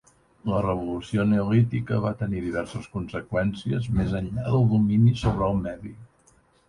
[0.51, 5.93] La revolució neolítica va tenir diverses conseqüències més enllà del domini sobre el medi.